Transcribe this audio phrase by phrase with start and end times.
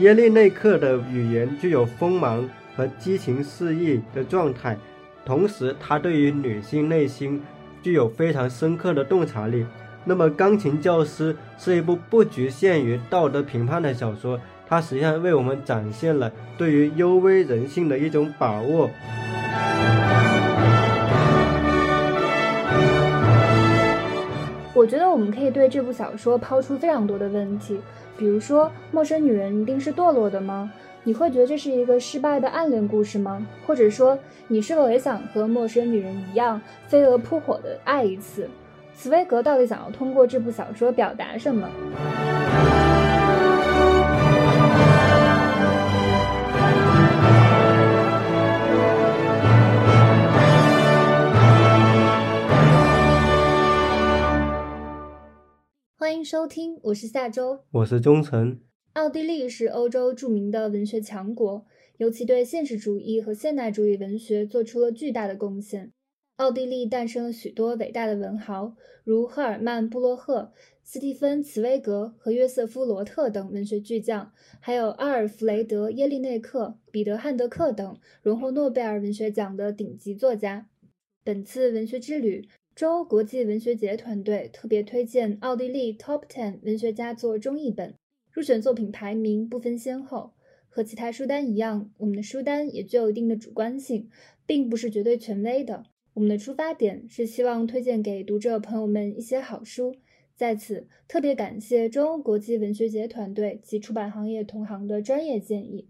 [0.00, 4.74] 耶利内克的语言具有锋芒和激情四溢的状态，
[5.26, 7.42] 同时他对于女性内心
[7.82, 9.66] 具有非常深刻的洞察力。
[10.06, 18.88] 那么，《钢琴教师》是一部不局限于道德评判的小说，它实际上为我们展现了对于幽微人性的一种把握。
[24.80, 27.78] 我觉得我们可以对这部小说抛出非常多的问题，
[28.16, 30.72] 比如说，陌生女人一定是堕落的吗？
[31.04, 33.46] 你会觉得这是一个失败的暗恋故事吗？
[33.66, 38.48] 或者说，你是否也想和陌生女人一样飞蛾扑火的爱一次？
[38.94, 41.68] 茨威格到底想要通过这部小说表达什么？
[56.10, 58.58] 欢迎收听，我是夏周，我是忠诚。
[58.94, 61.64] 奥地利是欧洲著名的文学强国，
[61.98, 65.92] 尤其对现实主义和现代主义文学做出了巨大的贡献。
[66.34, 70.52] 奥地利诞生了许多伟大的文豪，如赫尔曼·布洛赫、
[70.82, 80.66] 斯蒂芬·茨威格和约瑟夫·罗特等文学巨匠，还有阿尔弗雷德·耶利内克、彼得·汉德克等荣获诺贝尔文学奖的顶级作家。
[81.22, 82.48] 本次文学之旅。
[82.74, 87.94] 中欧国际文学节团队特别推荐奥地利 Top Ten 文学佳作中译本，
[88.30, 90.32] 入选作品排名不分先后。
[90.68, 94.08] 和其他书单一样，我们的书单也具有一定的主观性，
[94.46, 95.84] 并不是绝对权威的。
[96.14, 99.96] 我们的出发点是希望推荐给读者朋友们一些好书。
[100.34, 105.89] 在此，特别感谢中欧国际文学节团队及出版行业同行的专业建议。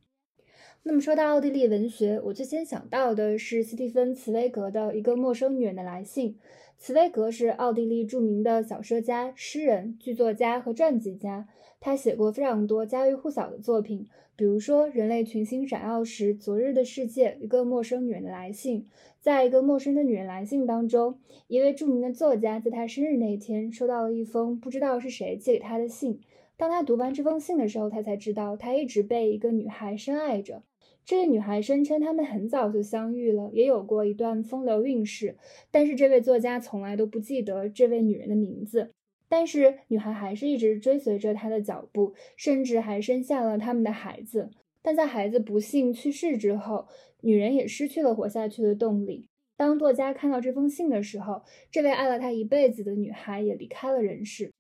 [0.83, 6.39] 那么说到奥地利文学，我最先想到的是斯蒂芬·茨威格的一个陌生女人的来信。
[6.78, 11.47] 茨威格是奥地利著名的小说家、诗人、剧作家和传记家，
[11.81, 18.81] 他写过非常多家喻户晓的作品，比如说《人类群星闪耀时》《昨日的世界》《一个陌生女人的来信》。
[19.21, 21.19] 在一个陌生的女人来信当中，
[21.49, 26.21] 一位著名的作家在他生日那天收到了一封不知道是谁寄给他的信。
[26.56, 30.62] 当他读完这封信的时候，他才知道他一直被一个女孩深爱着。
[31.10, 35.37] 这位女孩声称他们很早就相遇了，也有过一段风流韵事，
[35.69, 38.93] 但是这位作家从来都不记得这位女人的名字。
[39.28, 44.50] 但是女孩还是一直追随着他的脚步，甚至还生下了他们的孩子。
[44.82, 46.87] 但在孩子不幸去世之后，
[47.22, 49.26] 女人也失去了活下去的动力。
[49.56, 54.53] 当作家看到这封信的时候，这位爱了他一辈子的女孩也离开了人世。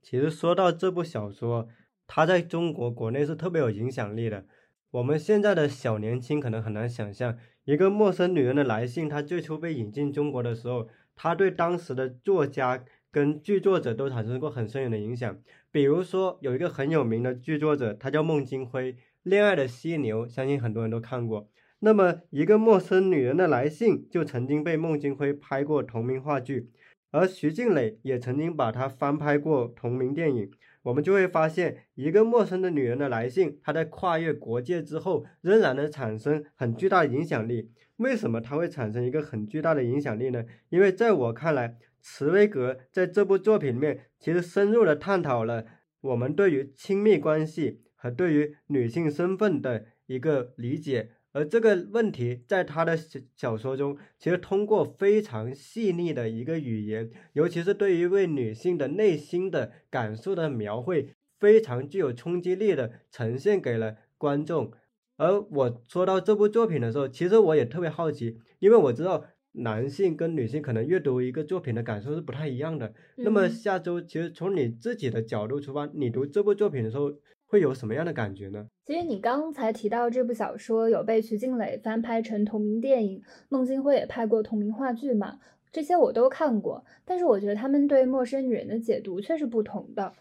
[0.00, 1.68] 其实说到这部小说，
[2.06, 4.46] 它在中国国内是特别有影响力的。
[4.92, 10.86] 我们现在的小年轻可能很难想象，一个陌生女人的来信，它最初被引进中国的时候，
[11.16, 15.38] 它对当时的作家跟剧作者都产生过很深远的影响。
[15.70, 18.92] 比如说，有一个很有名的剧作者，他叫孟京辉，
[19.22, 21.48] 《恋爱的犀牛》，相信很多人都看过。
[21.78, 26.68] 那么，一个陌生女人的来信就曾经被孟京辉拍过同名话剧，
[27.10, 30.50] 而徐静蕾也曾经把它翻拍过同名电影。
[30.82, 37.70] 我们就会发现，一个陌生的女人的来信，她在跨越国界之后，仍然能产生很巨大的影响力。
[37.96, 40.44] 为什么它会产生一个很巨大的影响力呢？
[40.70, 45.64] 因为在我看来，茨威格在这部作品里面，其实深入的探讨了
[46.00, 51.10] 我们对于亲密关系和对于女性身份的一个理解。
[51.32, 61.08] 而这个问题，在他的小小说中，其实通过非常细腻的一个语言，尤其是对于一位女性的内心的感受的描绘，
[61.40, 64.72] 非常具有冲击力的呈现给了观众。
[65.16, 72.92] 而我说到这部作品的时候，其实我也特别好奇，因为我知道男性跟女性可能阅读一个作品的感受是不太一样的。
[73.16, 77.14] 那么下周，其实从你自己的角度出发，你读这部作品的时候。
[77.52, 78.66] 会有什么样的感觉呢？
[78.86, 85.38] 其实你刚才提到这部小说有被徐静蕾翻拍成同名电影，孟京辉也拍过同名话剧嘛，
[85.70, 86.82] 这些我都看过。
[87.04, 90.14] 但是我觉得他们对陌生女人的解读却是不同的。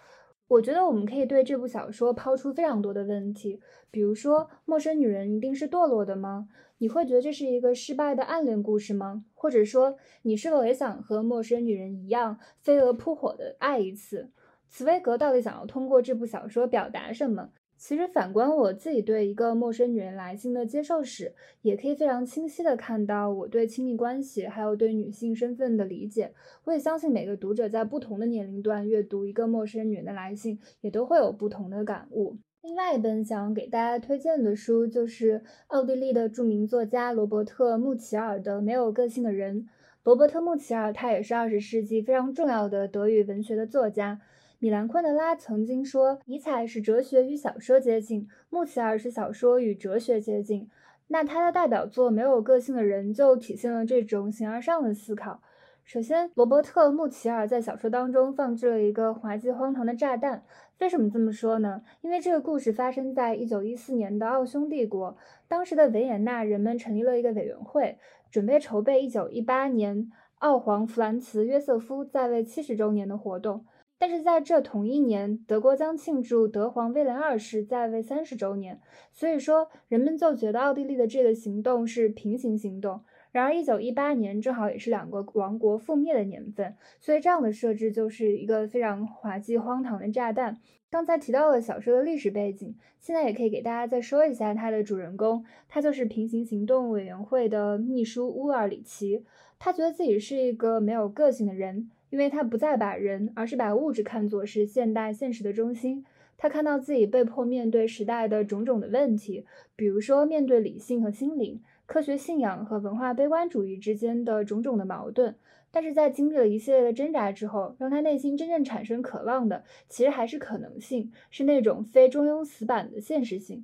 [0.49, 6.49] 我觉得我们可以对这部小说抛出非常多的问题，比如说，陌生女人一定是堕落的吗？
[6.79, 9.23] 你会觉得这是一个失败的暗恋故事吗？
[9.33, 14.31] 或者说，你是否也想和陌生女人一样飞蛾扑火的爱一次？
[14.71, 17.49] 茨威格到底想要通过这部小说表达什么？
[17.77, 26.31] 其实反观我自己对一个陌生女人来信的接受史，也可以非常清晰的看到我对亲密关系还有对女性身份的理解。
[26.63, 32.37] 我也相信每个读者在不同的年龄段阅读一个陌生女人的来信，也都会有不同的感悟。
[32.61, 39.63] 另外一本想给大家推荐的书，就是奥地利的著名作家罗伯特·穆齐尔的《没有个性的人》。
[40.03, 44.21] 罗伯特·穆齐尔他也是二十世纪非常重要的德语文学的作家。
[44.63, 50.69] 米兰昆德拉曾经说，尼采是哲学与小说接近，穆齐尔是小说与哲学接近。
[51.07, 55.41] 那他的代表作《没有个性的人》就体现了这种形而上的思考。
[55.83, 60.43] 首先，罗伯特·穆齐尔在小说当中放置了一个滑稽荒唐的炸弹。
[60.77, 61.81] 为什么这么说呢？
[62.01, 65.17] 因为这个故事发生在1914年的奥匈帝国，
[65.47, 67.97] 当时的维也纳人们成立了一个委员会，
[68.29, 73.65] 准备筹备1918年奥皇弗兰茨·约瑟夫在位70周年的活动。
[74.01, 78.81] 但是在这同一年，德国将庆祝德皇威廉二世在位三十周年，
[79.13, 83.01] 所以说人们就觉得奥地利的这个行动是平行行动。
[83.31, 90.57] 然而，一九一八年正好也是两个王国覆灭的年份，所以这样的设置就是一个非常滑稽荒唐的炸弹。
[90.89, 99.23] 刚才提到了小说的历史背景，现在也可以给大家再说一下它的主人公，他就是平行行动委员会的秘书乌尔里奇，
[99.59, 101.91] 他觉得自己是一个没有个性的人。
[102.11, 106.05] 因为他不再把人，而是把物质看作是现代现实的中心。
[106.37, 115.35] 他看到自己被迫面对时代的种种的问题，比如说面对理性和心灵、科学信仰和文化悲观主义之间的种种的矛盾。
[115.73, 123.63] 但是在经历了一系列的挣扎之后，让他内心真正产生渴望的，其实还是可能性，是那种非中庸死板的现实性。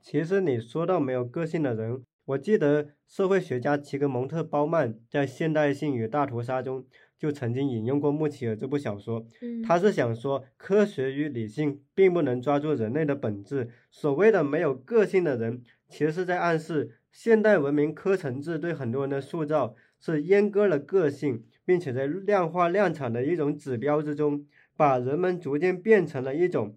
[0.00, 6.84] 其实你说到没有个性的人，我记得社会学家齐格蒙特·鲍曼在《现代性与大屠杀》中。
[7.18, 9.26] 就曾经引用过穆奇尔这部小说，
[9.66, 13.70] 他是想说，科学与理性并不能抓住人类的本质。
[13.90, 24.46] 所谓的没有个性的人，其实是在暗示现代文明科层制对很多人的塑造是阉割了个性，并且在量化量产的一种指标之中，
[24.76, 26.76] 把人们逐渐变成了一种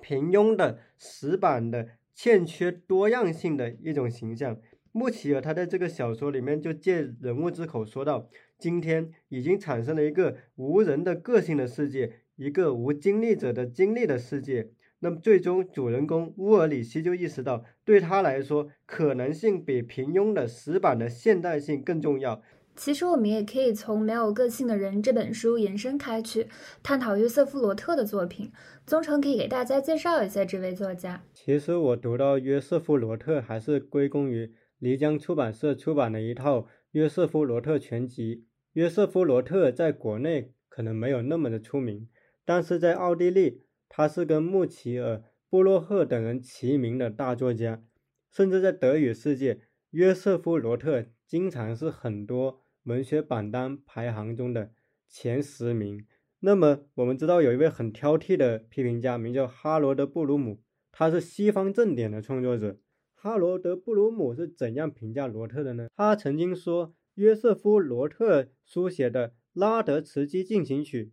[0.00, 4.56] 平庸的、死板的、欠缺多样性的一种形象。
[4.92, 8.28] 穆奇尔他在这个小说里面就借人物之口说道。
[8.58, 14.70] 今天已经产生了一个无人的个性的世界，一个无经历者的经历的世界。
[15.00, 22.40] 那么，最终主人公乌尔里希就意识到，对他来说，可能性比平庸的死板的现代性更重要。
[22.76, 26.46] 其实，我们也可以从《没有个性的人》这本书延伸开去，
[26.84, 28.52] 探讨约瑟夫·罗特的作品。
[28.86, 31.24] 宗成可以给大家介绍一下这位作家。
[31.34, 34.52] 其实，我读到约瑟夫·罗特，还是归功于
[34.82, 36.58] 漓江出版社出版的一套
[36.90, 38.36] 《约瑟夫·罗特全集》。
[38.72, 42.08] 约瑟夫·罗特在国内可能没有那么的出名，
[42.44, 47.84] 但是在奥地利，他是跟穆齐尔、布洛赫等人齐名的大作家，
[48.32, 54.72] 甚至在德语世界，约瑟夫·罗特经常是很多文学榜单排行中的
[55.08, 56.04] 前十名。
[56.40, 62.80] 那么，我们知道有一位很挑剔的批评家，名叫哈罗德·布鲁姆，他是西方正典的创作者。
[63.22, 65.86] 哈罗德·布鲁姆是怎样评价罗特的呢？
[65.94, 66.92] 他曾经说。
[67.14, 71.04] 约瑟夫·罗特书写的《拉德茨基进行曲》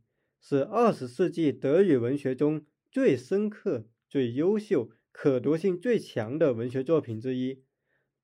[0.41, 7.61] 是二十世纪德语文学中最深刻、最优秀、可读性最强的文学作品之一。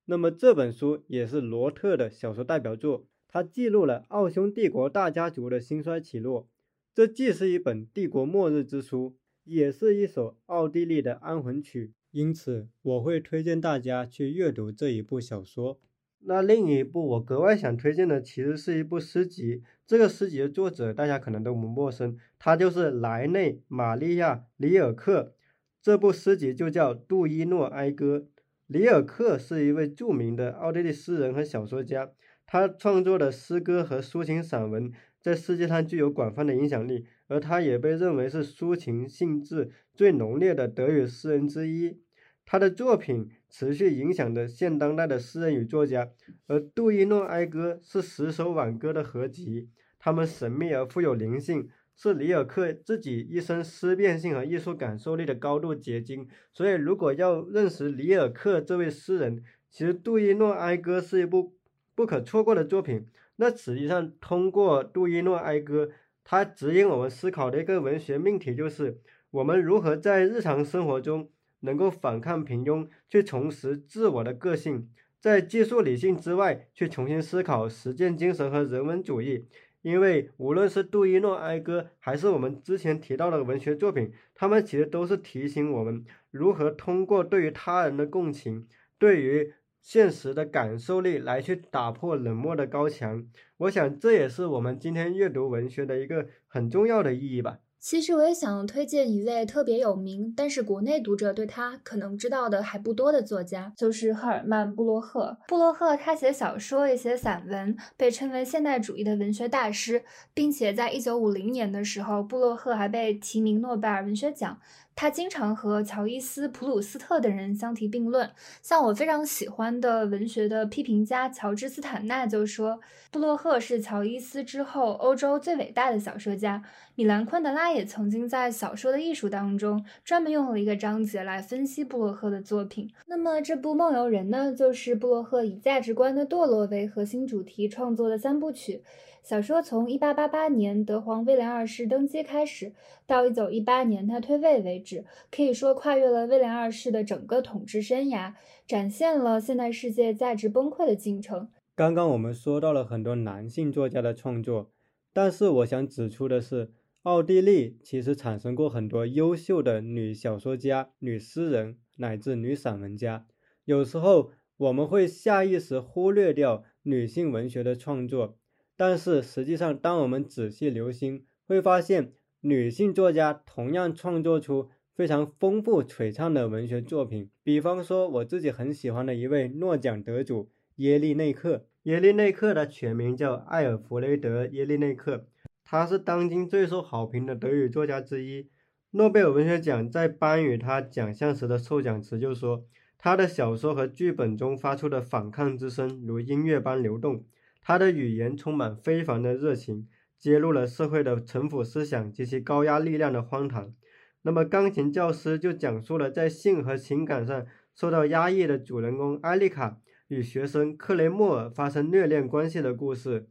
[0.05, 6.49] 那么这本书也是罗特的小说代表作，它记录了奥匈帝国大家族的兴衰起落。
[6.95, 11.93] 这既是一本帝国末日之书，也是一首奥地利的安魂曲。
[12.15, 15.81] 因此，我会推荐大家去阅读这一部小说。
[16.19, 19.61] 那另一部我格外想推荐的，其实是一部诗集。
[19.85, 25.33] 这个诗集的作者大家可能都不陌生，他就是莱内·玛利亚·里尔克。
[25.81, 28.19] 这部诗集就叫《杜伊诺哀歌》。
[28.67, 32.11] 里尔克是一位著名的奥地利诗人和小说家，
[32.47, 34.89] 他创作的诗歌和抒情散文
[35.21, 41.99] 在世界上具有广泛的影响力，而他也被认为是抒情性质最浓烈的德语诗人之一。
[42.45, 46.09] 他的作品持续影响着现当代的诗人与作家，
[46.47, 56.27] 而《杜伊诺哀歌》是十首挽歌的合集，它们神秘而富有灵性，是里尔克自己一生思辨性和艺术感受力的高度结晶。
[56.53, 61.55] 所以，如果要认识里尔克这位诗人，其实《杜伊诺哀歌》是一部
[61.95, 63.07] 不可错过的作品。
[63.37, 65.85] 那实际上，通过《杜伊诺哀歌》，
[66.23, 68.99] 它指引我们思考的一个文学命题，就是
[69.31, 71.29] 我们如何在日常生活中。
[71.65, 79.47] 能够反抗平庸，去重拾自我的个性，在技术理性之外，去重新思考实践精神和人文主义。
[79.81, 88.67] 因为无论是杜伊诺哀歌，还是我们之前提到的文学作品，他们其实都是提醒我们如何通过对于他人的共情，
[88.97, 93.27] 对于现实的感受力来去打破冷漠的高墙。
[93.57, 97.59] 我想这也是我们今天阅读文学的一个很重要的意义吧。
[97.85, 105.37] 其实我也想推荐一位特别有名，但是国内读者对他可能知道的还不多的作家，就是赫尔曼·布洛赫。
[105.47, 114.59] 布洛赫他写小说也写散文，被称为现代主义的文学大师，并且在一九五零年的时候，布洛赫还被提名诺贝尔文学奖。
[114.95, 118.31] 他经常和乔伊斯、普鲁斯特等人相提并论。
[118.61, 122.79] 像我非常喜欢的文学的批评家乔治斯坦纳就说，
[123.11, 126.63] 布洛赫是乔伊斯之后欧洲最伟大的小说家。
[126.95, 132.89] 米兰昆德拉也曾经在小说的艺术当中专门用了一个章节来分析布洛赫的作品。
[133.07, 138.81] 那么这部《梦游人》呢，就是布洛赫以价值观的堕落为核心主题创作的三部曲。
[139.25, 142.73] 小说从1888年德皇威廉二世登基开始，
[143.07, 148.33] 到1918年他退位为止，可以说跨越了威廉二世的整个统治生涯，
[148.67, 151.49] 展现了现代世界价值崩溃的进程。
[151.73, 154.69] 刚刚我们说到了很多男性作家的创作，
[155.11, 156.69] 但是我想指出的是，
[157.01, 163.25] 奥地利其实产生过很多优秀的女小说家、女诗人乃至女散文家。
[163.63, 168.37] 有时候我们会下意识忽略掉女性文学的创作。
[168.77, 177.29] 但是实际上，当我们仔细留心，会发现女性作家同样创作出非常丰富璀璨的文学作品。
[177.43, 181.65] 比方说，我自己很喜欢的一位诺奖得主耶利内克。
[181.83, 185.27] 耶利内克的全名叫艾尔弗雷德·耶利内克，
[185.63, 188.49] 他是当今最受好评的德语作家之一。
[188.91, 192.65] 诺贝尔文学奖在颁予他奖项时的授奖词就说
[192.97, 197.23] ：“他的小说和剧本中发出的反抗之声如音乐般流动。”
[197.67, 199.87] 他的语言充满非凡的热情，
[200.19, 203.73] 揭露了社会的陈腐思想及其高压力量的荒唐。
[204.21, 209.79] 那么，钢琴教师就讲述了在性和情感上受到压抑的主人公艾丽卡
[210.09, 213.27] 与学生克雷默尔发生虐恋关系的故事。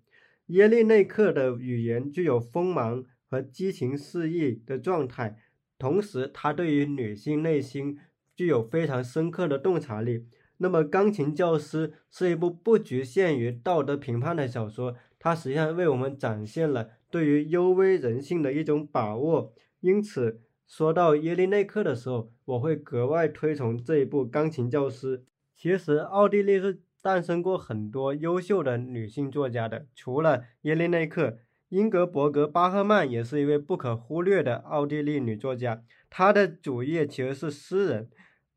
[0.46, 5.36] 耶利内克的语言具有锋芒和激情四溢的状态，
[5.78, 7.96] 同时他对于女性内心
[8.34, 10.26] 具有非常深刻的洞察力。
[10.58, 19.52] 那么，《钢琴教师》是一部不局限于道德评判的小说，它实际上为我们展现了对于幽微人性的一种把握。
[19.80, 25.18] 因此，说到耶利内克的时候，我会格外推崇这一部《钢琴教师》。
[25.56, 35.82] 其实，奥地利是诞生过很多优秀的女性作家的，除了耶利内克，英格伯格·巴赫曼也是一位不可忽略的奥地利女作家。
[36.08, 38.08] 她的主业其实是诗人。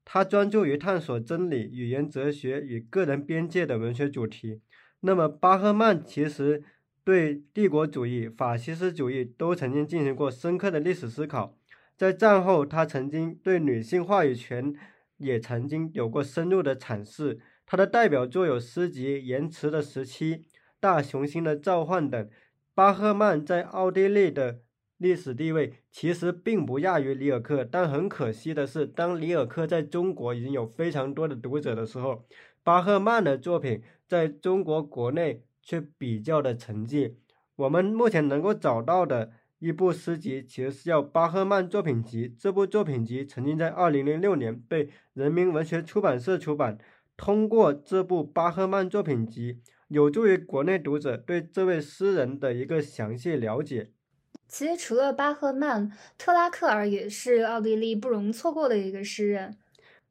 [0.09, 4.61] 他专注于探索真理、语言哲学与个人边界的文学主题。
[5.01, 6.63] 那么，巴赫曼其实
[7.03, 11.57] 对帝国主义、法西斯主义都曾经进行过深刻的历史思考。
[11.97, 14.73] 在战后，他曾经对女性话语权
[15.17, 17.41] 也曾经有过深入的阐释。
[17.65, 20.35] 他的代表作有诗集《延迟的时期》
[20.79, 22.29] 《大雄心的召唤》等。
[22.73, 24.61] 巴赫曼在奥地利的。
[24.97, 32.25] 历史地位其实并不亚于里尔克，但很可惜的是，当里尔克在中国已经有非常多的读者的时候，
[32.63, 37.13] 巴赫曼的作品在中国国内却比较的沉寂。
[37.55, 42.29] 我们目前能够找到的一部诗集，其实是叫《巴赫曼作品集》。
[42.37, 46.77] 这部作品集曾经在2006年被人民文学出版社出版。
[47.15, 53.91] 通过这部巴赫曼作品集，有助于国内读者对这位诗人的一个详细了解。
[54.47, 59.57] 其实除了巴赫曼，特拉克尔也是奥地利不容错过的一个诗人。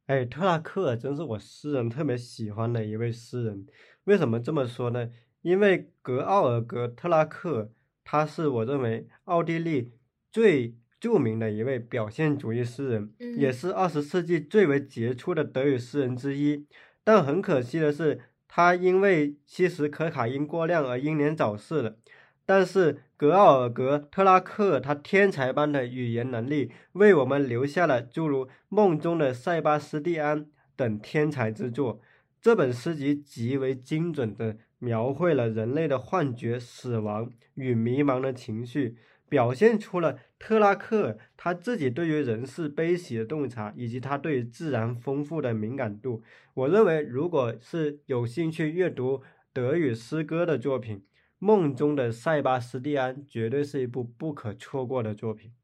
[0.06, 3.66] 哎，特拉克尔真是我诗人特别喜欢的一位诗人。
[4.04, 5.10] 为什么这么说呢？
[5.42, 7.72] 因为格奥尔格·特拉克，
[8.04, 9.92] 他是我认为奥地利
[10.30, 16.66] 最著名的一位表现主义诗人，也是二十世纪最为杰出的德语诗人之一。
[17.02, 21.96] 但很可惜的是，他因为吸食可卡因过量而英年早逝了。
[22.46, 30.44] 但是格奥尔格·特拉克他天才般的语言能力，为我们留下了诸如《梦中的塞巴斯蒂安》
[30.76, 32.00] 等天才之作。
[32.40, 38.96] 这本诗集极为精准地描绘了人类的幻觉、死亡与迷茫的情绪，
[39.28, 46.22] 表现出了特拉克他自己对于人世悲喜的洞察，以及他对自然丰富的敏感度。
[46.54, 49.22] 我认为，如果是有兴趣阅读
[49.52, 51.02] 德语诗歌的作品，
[51.38, 55.54] 梦中的塞巴斯蒂安绝对是一部不可错过的作品。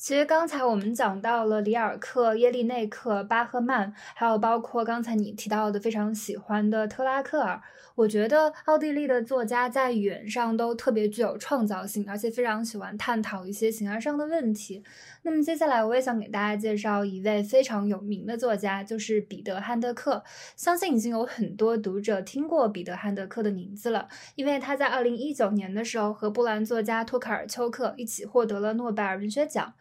[0.00, 7.60] 其实刚才我们讲到了里尔克、耶利内克、巴赫曼，还有包括刚才你提到的非常喜欢的特拉克尔。
[7.96, 14.82] 我觉得奥地利的作家在语言上都特别具有创造性，而且非常喜欢探讨一些形而上的问题。
[15.20, 20.24] 那么接下来我也想给大家介绍一位非常有名的作家，就是彼得·汉德克。
[20.56, 29.74] 相信已经有很多读者听过彼得·汉德克的名字了，因为他在2019年的时候和波兰作家托卡尔丘克一起获得了诺贝尔文学奖。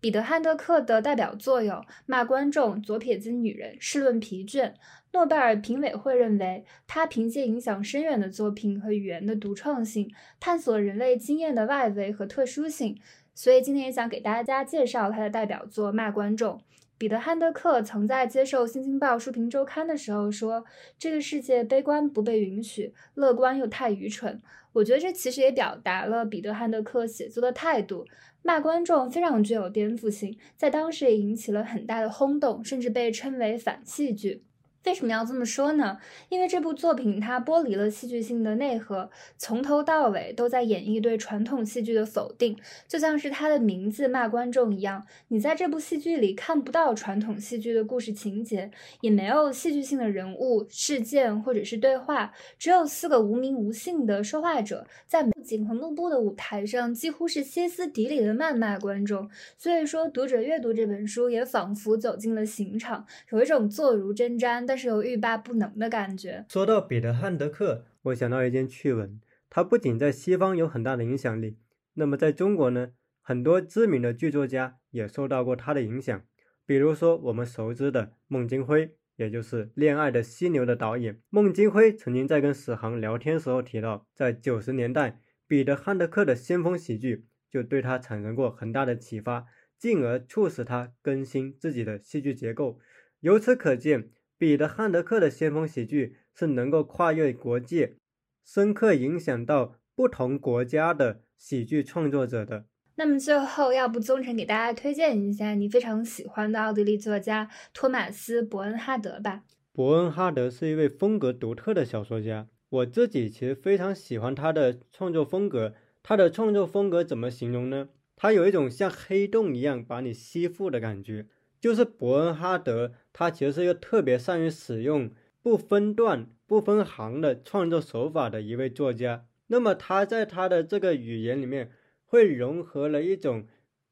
[0.00, 1.74] 彼得·汉德克的代表作有
[2.06, 4.64] 《骂观众》《左撇子女人》《试论疲倦》。
[5.12, 12.96] 诺贝尔评委会认为，他凭借影响深远的作品和语言的独创性，探索人类经验的外围和特殊性。
[13.34, 16.56] 所以今天也想给大家介绍他的代表作《骂观众》。
[16.96, 20.64] 彼得·汉德克曾在接受《新京报书评周刊》的时候说
[20.98, 24.40] ：“这个世界悲观不被允许，乐观又太愚蠢。”
[24.72, 28.04] 我觉得这其实也表达了彼得·汉德克写作的态度。
[28.42, 34.44] 《骂观众》非常具有颠覆性，在当时也引起了很大的轰动，甚至被称为反戏剧。
[34.84, 35.98] 为什么要这么说呢？
[36.30, 42.56] 因为这部作品它剥离了戏剧性的内核，从头到尾都在演绎对传统戏剧的否定，
[42.88, 45.04] 就像是它的名字骂观众一样。
[45.28, 48.70] 你在这部戏剧里看不到传统戏剧的故事情节，
[49.02, 59.28] 也没有戏剧性的人物、事件或者是对话，只有四个无名无姓的说话者在布景和幕布的舞台上，几乎是歇斯底里的谩骂观众。
[59.58, 64.69] 所以说，读者阅读这本书也仿佛走进了刑场，有一种坐如针毡。
[64.70, 66.46] 但是有欲罢不能的感觉。
[66.48, 71.58] 说到彼得·汉德克，我想到一件趣闻：他不仅在西方有很大的影响力，
[71.94, 76.22] 那么在中国呢，很多知名的剧作家也受到过他的影响。
[76.64, 89.46] 比如说我们熟知的孟京辉，也就是《恋爱的犀牛》的导演孟京辉，曾经在跟史航聊天时候提到，在九十年代，彼得·汉德克的先锋喜剧就对他产生过很大的启发，
[89.76, 92.78] 进而促使他更新自己的戏剧结构。
[93.18, 94.10] 由此可见。
[94.40, 97.96] 彼得·汉德克的先锋喜剧是能够跨越国界，
[98.42, 102.64] 深刻影响到不同国家的喜剧创作者的。
[102.94, 109.42] 那么最后，要不宗臣给大家推荐一下你非常喜欢的奥地利作家托马斯·伯恩哈德吧。
[109.74, 115.74] 伯恩哈德是一位风格独特的小说家，我自己其实非常喜欢他的创作风格。
[116.02, 117.90] 他的创作风格怎么形容呢？
[118.16, 121.26] 他有一种像黑洞一样把你吸附的感觉。
[121.60, 125.10] 就是伯恩哈德，他其实是一个特别善于使用
[125.42, 129.26] 不分段、不分行的创作手法的一位作家。
[129.48, 131.70] 那么他在他的这个语言里面，
[132.06, 133.46] 会融合了一种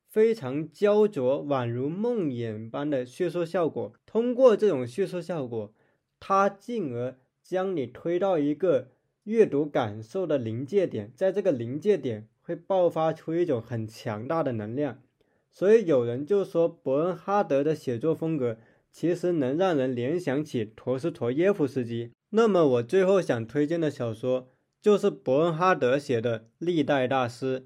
[0.09, 3.92] 非常焦灼、宛如梦魇般的叙述效果。
[4.07, 5.75] 通过这种叙述效果，
[6.19, 8.88] 他进而将你推到一个
[9.25, 15.03] 阅读感受的临界点，在这个临界点会爆发出一种很强大的能量。
[15.51, 18.59] 所以有人就说，伯恩哈德的写作风格
[18.93, 22.13] 其实能让人联想起陀思妥耶夫斯基。
[22.31, 24.49] 那么我最后想推荐的小说
[24.81, 27.61] 就是伯恩哈德写的《历代大师》。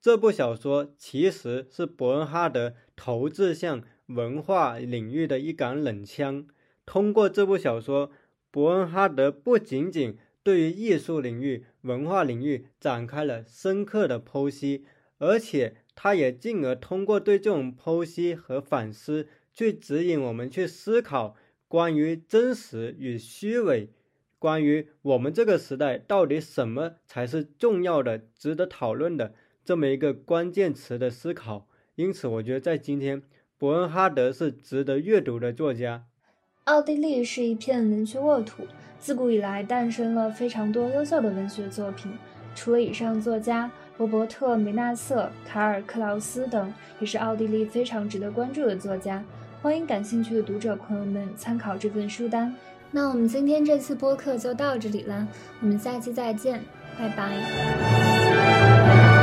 [0.00, 6.46] 这部小说其实是伯恩哈德投掷向文化领域的一杆冷枪。
[6.86, 8.10] 通过这部小说，
[8.50, 14.86] 伯恩哈德不仅仅对于艺术领域、文化领域展开了深刻的剖析，
[15.18, 15.76] 而且。
[15.94, 21.36] 他也进而通过对这种剖析和反思，去指引我们去思考
[21.68, 23.90] 关于真实与虚伪，
[24.38, 31.68] 关于我们这个时代到底什么才是重要的、值得讨论的这么一个关键词的思考。
[31.94, 33.22] 因此，我觉得在今天，
[33.56, 36.06] 伯恩哈德是值得阅读的作家。
[36.64, 38.66] 奥地利是一片文学沃土，
[38.98, 42.10] 自古以来诞生了非常多优秀的文学作品。
[42.54, 43.70] 除了以上作家。
[43.96, 49.22] 罗伯特·梅纳瑟、卡尔·克劳斯等也是奥地利非常值得关注的作家，
[49.62, 52.52] 欢迎感兴趣的读者朋友们参考这份书单。
[52.90, 55.28] 那我们今天这次播客就到这里了，
[55.60, 56.60] 我们下期再见，
[56.98, 59.13] 拜拜。